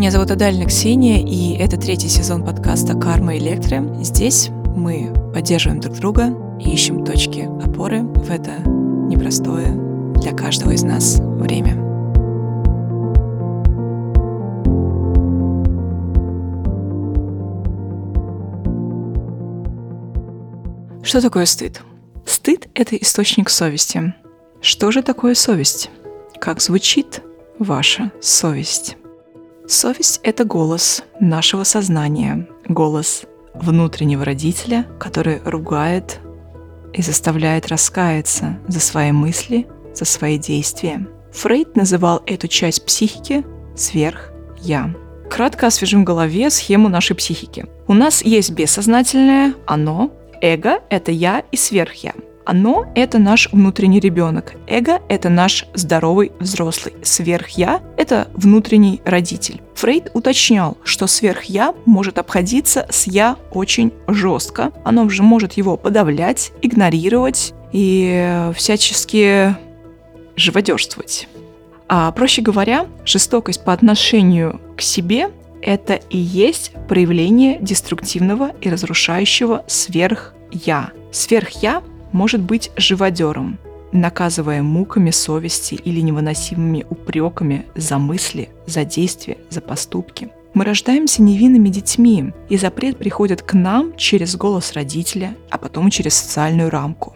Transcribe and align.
Меня 0.00 0.12
зовут 0.12 0.30
Адальна 0.30 0.64
Ксения, 0.64 1.22
и 1.22 1.58
это 1.58 1.76
третий 1.76 2.08
сезон 2.08 2.42
подкаста 2.42 2.98
«Карма 2.98 3.36
Электро». 3.36 3.84
Здесь 4.02 4.48
мы 4.48 5.12
поддерживаем 5.34 5.78
друг 5.78 5.98
друга 5.98 6.34
и 6.58 6.70
ищем 6.70 7.04
точки 7.04 7.40
опоры 7.62 8.04
в 8.04 8.30
это 8.30 8.62
непростое 8.66 9.74
для 10.14 10.32
каждого 10.32 10.70
из 10.70 10.84
нас 10.84 11.18
время. 11.20 11.74
Что 21.02 21.20
такое 21.20 21.44
стыд? 21.44 21.82
Стыд— 22.24 22.68
это 22.74 22.96
источник 22.96 23.50
совести. 23.50 24.14
Что 24.62 24.92
же 24.92 25.02
такое 25.02 25.34
совесть? 25.34 25.90
Как 26.40 26.62
звучит 26.62 27.20
ваша 27.58 28.10
совесть? 28.22 28.96
Совесть— 29.70 30.18
это 30.24 30.44
голос 30.44 31.04
нашего 31.20 31.62
сознания, 31.62 32.48
голос 32.66 33.22
внутреннего 33.54 34.24
родителя, 34.24 34.84
который 34.98 35.40
ругает 35.44 36.18
и 36.92 37.02
заставляет 37.02 37.68
раскаяться 37.68 38.58
за 38.66 38.80
свои 38.80 39.12
мысли, 39.12 39.68
за 39.94 40.04
свои 40.06 40.38
действия. 40.38 41.06
Фрейд 41.32 41.76
называл 41.76 42.20
эту 42.26 42.48
часть 42.48 42.84
психики 42.84 43.46
сверх-я. 43.76 44.92
Кратко 45.30 45.68
освежим 45.68 46.02
в 46.02 46.04
голове 46.04 46.50
схему 46.50 46.88
нашей 46.88 47.14
психики. 47.14 47.66
У 47.86 47.94
нас 47.94 48.24
есть 48.24 48.50
бессознательное 48.50 49.54
«оно», 49.66 50.10
Эго— 50.40 50.80
это 50.90 51.12
я 51.12 51.44
и 51.52 51.56
сверх-я. 51.56 52.14
Оно— 52.50 52.86
это 52.96 53.20
наш 53.20 53.48
внутренний 53.52 54.00
ребенок. 54.00 54.54
Эго— 54.66 54.98
это 55.08 55.28
наш 55.28 55.66
здоровый 55.72 56.32
взрослый. 56.40 56.94
Сверх-я— 57.00 57.80
это 57.96 58.26
внутренний 58.34 59.00
родитель. 59.04 59.62
Фрейд 59.76 60.10
уточнял, 60.14 60.76
что 60.82 61.06
сверх-я 61.06 61.74
может 61.86 62.18
обходиться 62.18 62.88
с 62.90 63.06
я 63.06 63.36
очень 63.52 63.92
жестко. 64.08 64.72
Оно 64.84 65.08
же 65.08 65.22
может 65.22 65.52
его 65.52 65.76
подавлять, 65.76 66.50
игнорировать 66.60 67.54
и 67.70 68.50
всячески 68.56 69.54
живодерствовать. 70.34 71.28
А 71.88 72.10
проще 72.10 72.42
говоря, 72.42 72.86
жестокость 73.04 73.64
по 73.64 73.72
отношению 73.72 74.60
к 74.76 74.80
себе 74.80 75.30
это 75.62 76.00
и 76.10 76.18
есть 76.18 76.72
проявление 76.88 77.60
деструктивного 77.60 78.50
и 78.60 78.68
разрушающего 78.68 79.62
сверх-я. 79.68 80.90
Сверх-я 81.12 81.84
может 82.12 82.40
быть 82.40 82.70
живодером, 82.76 83.58
наказывая 83.92 84.62
муками 84.62 85.10
совести 85.10 85.74
или 85.74 86.00
невыносимыми 86.00 86.86
упреками 86.88 87.66
за 87.74 87.98
мысли, 87.98 88.50
за 88.66 88.84
действия, 88.84 89.38
за 89.48 89.60
поступки. 89.60 90.30
Мы 90.52 90.64
рождаемся 90.64 91.22
невинными 91.22 91.68
детьми, 91.68 92.32
и 92.48 92.56
запрет 92.56 92.98
приходит 92.98 93.42
к 93.42 93.54
нам 93.54 93.96
через 93.96 94.36
голос 94.36 94.72
родителя, 94.72 95.36
а 95.50 95.58
потом 95.58 95.90
через 95.90 96.14
социальную 96.14 96.70
рамку. 96.70 97.14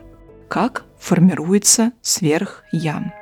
Как 0.49 0.85
формируется 0.99 1.93
сверх-я? 2.01 3.13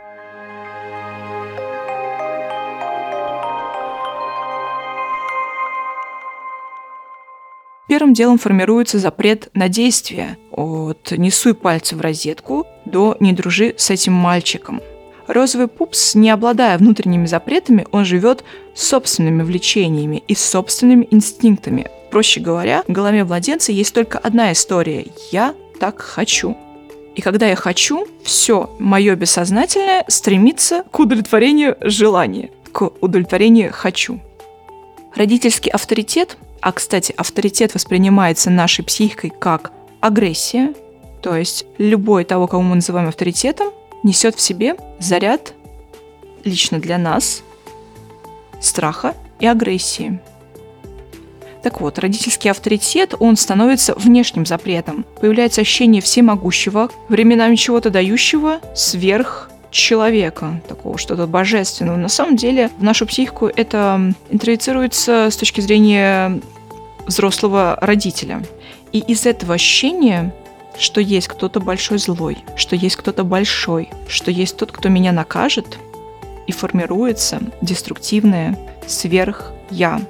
Первым 7.88 8.14
делом 8.14 8.38
формируется 8.38 8.98
запрет 8.98 9.48
на 9.55 9.69
действие 9.69 10.38
от 10.50 11.12
«не 11.12 11.30
суй 11.30 11.55
пальцы 11.55 11.97
в 11.97 12.00
розетку» 12.00 12.66
до 12.84 13.16
«не 13.20 13.33
дружи 13.33 13.75
с 13.77 13.91
этим 13.91 14.12
мальчиком». 14.12 14.80
Розовый 15.27 15.69
пупс, 15.69 16.14
не 16.14 16.30
обладая 16.30 16.78
внутренними 16.78 17.27
запретами, 17.27 17.86
он 17.92 18.05
живет 18.05 18.44
собственными 18.75 19.42
влечениями 19.42 20.22
и 20.27 20.34
собственными 20.34 21.06
инстинктами. 21.10 21.88
Проще 22.10 22.41
говоря, 22.41 22.82
в 22.87 22.92
голове 22.92 23.25
младенца 23.25 23.72
есть 23.72 23.94
только 23.94 24.19
одна 24.19 24.53
история 24.53 25.06
«я 25.31 25.54
так 25.81 26.00
хочу». 26.00 26.56
И 27.15 27.21
когда 27.21 27.47
я 27.47 27.56
хочу, 27.56 28.06
все 28.22 28.75
мое 28.78 29.15
бессознательное 29.16 30.04
стремится 30.09 30.84
к 30.91 30.98
удовлетворению 30.98 31.76
желания, 31.81 32.50
к 32.72 32.91
удовлетворению 33.00 33.71
«хочу». 33.72 34.21
Родительский 35.15 35.71
авторитет 35.71 36.38
а, 36.62 36.71
кстати, 36.71 37.12
авторитет 37.17 37.75
воспринимается 37.75 38.49
нашей 38.49 38.84
психикой 38.84 39.33
как 39.37 39.73
агрессия, 40.00 40.73
то 41.21 41.37
есть 41.37 41.67
любой 41.77 42.25
того, 42.25 42.47
кого 42.47 42.62
мы 42.62 42.77
называем 42.77 43.09
авторитетом, 43.09 43.73
несет 44.05 44.37
в 44.37 44.41
себе 44.41 44.77
заряд 45.01 45.55
лично 46.45 46.78
для 46.78 46.99
нас 46.99 47.43
страха 48.61 49.15
и 49.41 49.47
агрессии. 49.47 50.21
Так 51.65 51.81
вот, 51.81 51.99
родительский 51.99 52.51
авторитет, 52.51 53.15
он 53.19 53.37
становится 53.37 53.95
внешним 53.95 54.47
запретом. 54.47 55.05
Появляется 55.21 55.61
ощущение 55.61 56.01
всемогущего, 56.01 56.91
временами 57.09 57.56
чего-то 57.56 57.91
дающего, 57.91 58.61
сверх 58.75 59.51
человека, 59.72 60.61
такого 60.69 60.99
что-то 60.99 61.27
божественного. 61.27 61.97
На 61.97 62.09
самом 62.09 62.37
деле 62.37 62.71
в 62.78 62.84
нашу 62.84 63.06
психику 63.06 63.47
это 63.47 64.12
интроицируется 64.31 65.28
с 65.31 65.37
точки 65.37 65.61
зрения 65.61 66.41
взрослого 67.07 67.79
родителя. 67.81 68.45
И 68.93 68.99
из 68.99 69.27
этого 69.27 69.55
ощущения, 69.55 70.35
что 70.79 71.01
есть 71.01 71.29
кто-то 71.29 71.61
большой 71.61 71.99
злой, 71.99 72.39
что 72.57 72.77
есть 72.77 72.97
кто-то 72.97 73.25
большой, 73.25 73.91
что 74.09 74.31
есть 74.31 74.57
тот, 74.57 74.73
кто 74.73 74.89
меня 74.89 75.13
накажет, 75.13 75.79
и 76.47 76.53
формируется 76.53 77.41
деструктивное 77.61 78.59
сверх-я. 78.87 80.01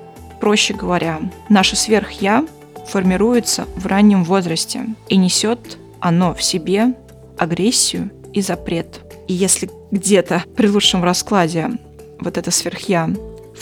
Проще 0.41 0.75
говоря, 0.75 1.21
наше 1.49 1.77
сверх-я 1.77 2.47
формируется 2.89 3.67
в 3.77 3.87
раннем 3.87 4.25
возрасте 4.25 4.87
и 5.09 5.17
несет 5.17 5.79
оно 6.01 6.35
в 6.35 6.43
себе 6.43 6.95
агрессию 7.39 8.11
и 8.33 8.41
запрет. 8.41 9.01
И 9.29 9.35
если 9.35 9.71
где-то 9.91 10.45
при 10.57 10.67
лучшем 10.67 11.05
раскладе 11.05 11.71
вот 12.19 12.39
это 12.39 12.51
сверх-я 12.51 13.11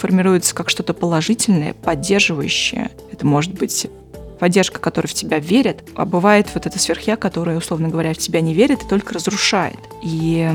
формируется 0.00 0.54
как 0.54 0.70
что-то 0.70 0.94
положительное, 0.94 1.74
поддерживающее. 1.74 2.90
Это 3.12 3.26
может 3.26 3.54
быть 3.54 3.86
поддержка, 4.38 4.80
которая 4.80 5.08
в 5.08 5.14
тебя 5.14 5.38
верит, 5.38 5.84
а 5.94 6.06
бывает 6.06 6.48
вот 6.54 6.66
это 6.66 6.78
сверхя, 6.78 7.16
которая, 7.16 7.58
условно 7.58 7.88
говоря, 7.88 8.14
в 8.14 8.18
тебя 8.18 8.40
не 8.40 8.54
верит 8.54 8.82
и 8.82 8.88
только 8.88 9.14
разрушает. 9.14 9.78
И 10.02 10.50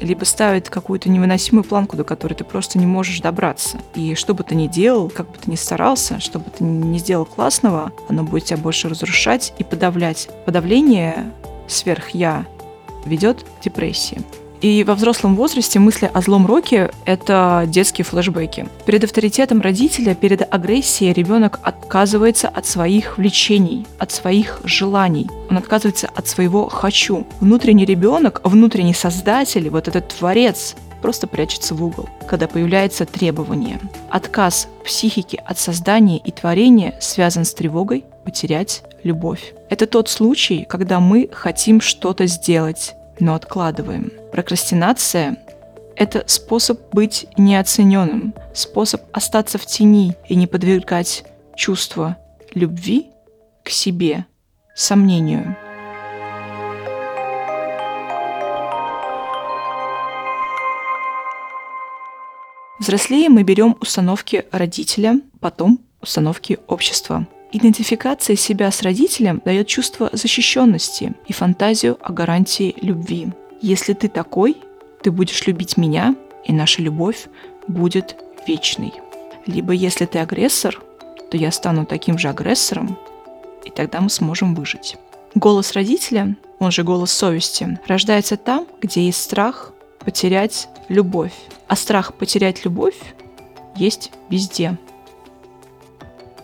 либо 0.00 0.24
ставит 0.24 0.68
какую-то 0.68 1.08
невыносимую 1.08 1.64
планку, 1.64 1.96
до 1.96 2.04
которой 2.04 2.34
ты 2.34 2.44
просто 2.44 2.78
не 2.78 2.86
можешь 2.86 3.20
добраться. 3.20 3.78
И 3.94 4.14
что 4.14 4.34
бы 4.34 4.44
ты 4.44 4.54
ни 4.54 4.66
делал, 4.66 5.08
как 5.08 5.30
бы 5.30 5.38
ты 5.42 5.50
ни 5.50 5.56
старался, 5.56 6.20
что 6.20 6.38
бы 6.38 6.50
ты 6.50 6.62
ни 6.64 6.98
сделал 6.98 7.24
классного, 7.24 7.92
оно 8.08 8.24
будет 8.24 8.44
тебя 8.44 8.58
больше 8.58 8.88
разрушать 8.88 9.54
и 9.58 9.64
подавлять. 9.64 10.28
Подавление 10.44 11.32
сверх-я 11.68 12.46
ведет 13.06 13.44
к 13.44 13.64
депрессии. 13.64 14.20
И 14.60 14.82
во 14.84 14.94
взрослом 14.94 15.36
возрасте 15.36 15.78
мысли 15.78 16.10
о 16.12 16.20
злом 16.22 16.46
роке— 16.46 16.90
это 17.04 17.64
детские 17.66 18.04
флешбеки. 18.04 18.66
Перед 18.86 19.04
авторитетом 19.04 19.60
родителя, 19.60 20.14
перед 20.14 20.42
агрессией 20.52 21.12
ребенок 21.12 21.60
отказывается 21.62 22.48
от 22.48 22.66
своих 22.66 23.18
влечений, 23.18 23.86
от 23.98 24.10
своих 24.10 24.60
желаний. 24.64 25.28
Он 25.50 25.58
отказывается 25.58 26.08
от 26.14 26.26
своего 26.28 26.68
«хочу». 26.68 27.26
Внутренний 27.40 27.84
ребенок, 27.84 28.40
внутренний 28.44 28.94
создатель, 28.94 29.68
вот 29.68 29.88
этот 29.88 30.08
творец, 30.08 30.76
просто 31.02 31.26
прячется 31.26 31.74
в 31.74 31.84
угол, 31.84 32.08
когда 32.26 32.48
появляется 32.48 33.04
требование. 33.04 33.78
Отказ 34.08 34.68
психики 34.86 35.38
от 35.44 35.58
создания 35.58 36.16
и 36.16 36.30
творения 36.30 36.94
связан 36.98 37.44
с 37.44 37.52
тревогой 37.52 38.04
потерять 38.24 38.82
любовь. 39.02 39.52
Это 39.68 39.86
тот 39.86 40.08
случай, 40.08 40.64
когда 40.66 41.00
мы 41.00 41.28
хотим 41.30 41.82
что-то 41.82 42.26
сделать, 42.26 42.94
но 43.20 43.34
откладываем. 43.34 44.12
Прокрастинация– 44.32 45.38
это 45.96 46.24
способ 46.26 46.80
быть 46.92 47.26
неоцененным, 47.36 48.34
способ 48.52 49.02
остаться 49.12 49.58
в 49.58 49.66
тени 49.66 50.16
и 50.28 50.34
не 50.34 50.46
подвергать 50.46 51.24
чувство 51.56 52.16
любви 52.54 53.10
к 53.62 53.70
себе 53.70 54.26
сомнению. 54.74 55.56
Взрослее 62.78 63.28
мы 63.28 63.44
берем 63.44 63.76
установки 63.80 64.44
родителя, 64.50 65.20
потом 65.40 65.80
установки 66.02 66.58
общества. 66.66 67.26
Идентификация 67.56 68.34
себя 68.34 68.68
с 68.72 68.82
родителем 68.82 69.40
дает 69.44 69.68
чувство 69.68 70.10
защищенности 70.12 71.14
и 71.28 71.32
фантазию 71.32 71.96
о 72.00 72.12
гарантии 72.12 72.74
любви. 72.82 73.28
Если 73.60 73.92
ты 73.92 74.08
такой, 74.08 74.56
ты 75.04 75.12
будешь 75.12 75.46
любить 75.46 75.76
меня, 75.76 76.16
и 76.44 76.52
наша 76.52 76.82
любовь 76.82 77.28
будет 77.68 78.16
вечной. 78.48 78.92
Либо 79.46 79.72
если 79.72 80.04
ты 80.04 80.18
агрессор, 80.18 80.82
то 81.30 81.36
я 81.36 81.52
стану 81.52 81.86
таким 81.86 82.18
же 82.18 82.28
агрессором, 82.28 82.98
и 83.64 83.70
тогда 83.70 84.00
мы 84.00 84.10
сможем 84.10 84.56
выжить. 84.56 84.96
Голос 85.36 85.74
родителя, 85.74 86.36
он 86.58 86.72
же 86.72 86.82
голос 86.82 87.12
совести, 87.12 87.78
рождается 87.86 88.36
там, 88.36 88.66
где 88.82 89.06
есть 89.06 89.22
страх 89.22 89.72
потерять 90.00 90.68
любовь. 90.88 91.34
А 91.68 91.76
страх 91.76 92.14
потерять 92.14 92.64
любовь 92.64 92.96
есть 93.76 94.10
везде. 94.28 94.76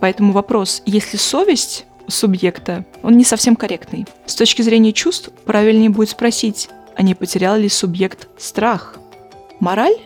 Поэтому 0.00 0.32
вопрос, 0.32 0.82
есть 0.86 1.12
ли 1.12 1.18
совесть 1.18 1.86
субъекта, 2.08 2.84
он 3.02 3.16
не 3.16 3.24
совсем 3.24 3.56
корректный. 3.56 4.06
С 4.26 4.34
точки 4.34 4.62
зрения 4.62 4.92
чувств 4.92 5.30
правильнее 5.44 5.90
будет 5.90 6.10
спросить, 6.10 6.68
а 6.96 7.02
не 7.02 7.14
потерял 7.14 7.56
ли 7.56 7.68
субъект 7.68 8.28
страх? 8.38 8.96
Мораль 9.60 9.96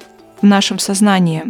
в 0.42 0.46
нашем 0.46 0.78
сознании, 0.78 1.44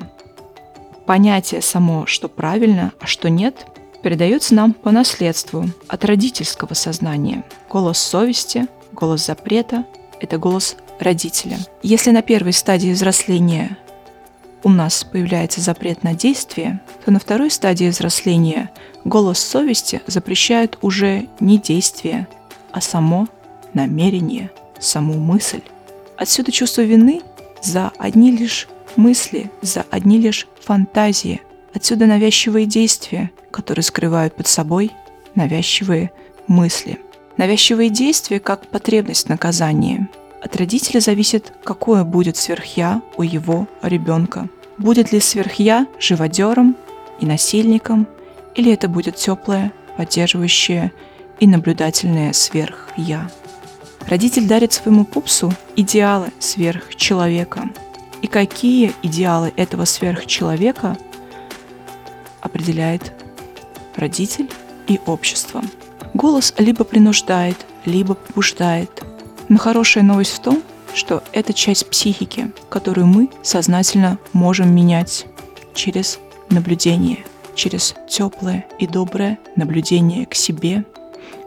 понятие 1.06 1.62
само, 1.62 2.06
что 2.06 2.28
правильно, 2.28 2.92
а 3.00 3.06
что 3.06 3.30
нет, 3.30 3.66
передается 4.02 4.54
нам 4.54 4.74
по 4.74 4.90
наследству 4.90 5.64
от 5.88 6.04
родительского 6.04 6.74
сознания. 6.74 7.44
Голос 7.70 7.98
совести, 7.98 8.66
голос 8.92 9.26
запрета– 9.26 9.84
это 10.20 10.38
голос 10.38 10.76
родителя. 11.00 11.58
Если 11.82 12.10
на 12.10 12.22
первой 12.22 12.52
стадии 12.52 12.92
взросления 12.92 13.78
у 14.64 14.70
нас 14.70 15.04
появляется 15.04 15.60
запрет 15.60 16.02
на 16.02 16.14
действие, 16.14 16.80
то 17.04 17.12
на 17.12 17.20
второй 17.20 17.50
стадии 17.50 17.88
взросления 17.88 18.70
голос 19.04 19.38
совести 19.38 20.00
запрещает 20.06 20.78
уже 20.80 21.28
не 21.38 21.58
действие, 21.58 22.26
а 22.72 22.80
само 22.80 23.28
намерение, 23.74 24.50
саму 24.80 25.14
мысль. 25.14 25.60
Отсюда 26.16 26.50
чувство 26.50 26.80
вины 26.80 27.20
за 27.62 27.92
одни 27.98 28.32
лишь 28.32 28.66
мысли, 28.96 29.50
за 29.60 29.84
одни 29.90 30.18
лишь 30.18 30.48
фантазии. 30.60 31.42
Отсюда 31.74 32.06
навязчивые 32.06 32.66
действия, 32.66 33.30
которые 33.50 33.82
скрывают 33.82 34.34
под 34.34 34.46
собой 34.46 34.92
навязчивые 35.34 36.10
мысли. 36.46 36.98
Навязчивые 37.36 37.90
действия 37.90 38.40
как 38.40 38.66
потребность 38.68 39.28
наказания– 39.28 40.08
от 40.44 40.56
родителя 40.56 41.00
зависит, 41.00 41.52
какое 41.64 42.04
будет 42.04 42.36
сверхя 42.36 43.00
у 43.16 43.22
его 43.22 43.66
ребенка. 43.82 44.48
Будет 44.76 45.10
ли 45.10 45.18
сверхя 45.18 45.86
живодером 45.98 46.76
и 47.18 47.24
насильником, 47.24 48.06
или 48.54 48.70
это 48.70 48.88
будет 48.88 49.16
теплое, 49.16 49.72
поддерживающее 49.96 50.92
и 51.40 51.46
наблюдательное 51.46 52.34
сверх-я. 52.34 53.30
Родитель 54.06 54.46
дарит 54.46 54.74
своему 54.74 55.06
пупсу 55.06 55.50
идеалы 55.76 56.30
сверхчеловека. 56.38 57.70
И 58.20 58.26
какие 58.26 58.92
идеалы 59.02 59.52
этого 59.56 59.86
сверхчеловека 59.86 60.98
определяет 62.42 63.14
родитель 63.96 64.50
и 64.88 65.00
общество. 65.06 65.62
Голос 66.12 66.52
либо 66.58 66.84
принуждает, 66.84 67.56
либо 67.86 68.14
побуждает– 68.14 68.90
но 69.48 69.58
хорошая 69.58 70.04
новость 70.04 70.32
в 70.32 70.40
том, 70.40 70.62
что 70.94 71.22
это 71.32 71.52
часть 71.52 71.88
психики, 71.90 72.50
которую 72.68 73.06
мы 73.06 73.28
сознательно 73.42 74.18
можем 74.32 74.74
менять 74.74 75.26
через 75.74 76.18
наблюдение, 76.50 77.24
через 77.54 77.94
теплое 78.08 78.66
и 78.78 78.86
доброе 78.86 79.38
наблюдение 79.56 80.26
к 80.26 80.34
себе, 80.34 80.84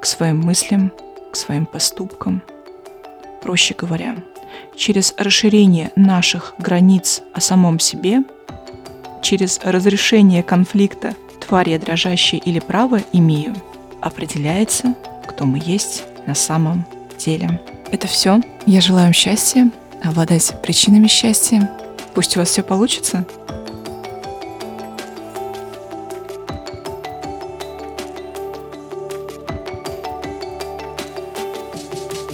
к 0.02 0.06
своим 0.06 0.42
мыслям, 0.42 0.92
к 1.32 1.36
своим 1.36 1.66
поступкам. 1.66 2.42
Проще 3.42 3.74
говоря, 3.74 4.18
через 4.76 5.14
расширение 5.18 5.92
наших 5.96 6.56
границ 6.58 7.22
о 7.34 7.42
самом 7.42 7.80
себе, 7.80 8.24
через 9.22 9.60
разрешение 9.64 10.44
конфликта 10.44 11.16
«тварь 11.46 11.70
я 11.70 11.80
дрожащая» 11.80 12.40
или 12.42 12.60
«право 12.60 13.00
имею» 13.14 13.56
определяется, 14.02 14.96
кто 15.28 15.46
мы 15.46 15.62
есть 15.64 16.04
на 16.26 16.36
самом 16.36 16.86
деле. 17.18 17.60
Это 17.92 18.08
все. 18.08 18.42
Я 18.66 18.82
желаю 18.82 19.06
вам 19.06 19.14
счастья, 19.14 19.70
обладать 20.04 20.54
причинами 20.62 21.08
счастья. 21.08 21.72
Пусть 22.14 22.36
у 22.36 22.40
вас 22.40 22.50
все 22.50 22.64
получится. 22.64 23.26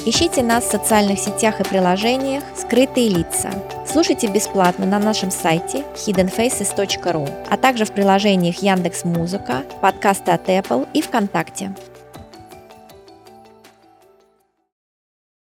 Ищите 0.05 0.43
нас 0.43 0.65
в 0.65 0.71
социальных 0.71 1.17
сетях 1.17 1.61
и 1.61 1.63
приложениях 1.63 2.43
«Скрытые 2.57 3.07
лица». 3.07 3.51
Слушайте 3.89 4.27
бесплатно 4.27 4.85
на 4.85 4.99
нашем 4.99 5.31
сайте 5.31 5.85
hiddenfaces.ru, 5.95 7.29
а 7.49 7.57
также 7.57 7.85
в 7.85 7.93
приложениях 7.93 8.61
Яндекс.Музыка, 8.61 9.63
подкасты 9.81 10.31
от 10.31 10.49
Apple 10.49 10.87
и 10.93 11.01
ВКонтакте. 11.01 11.73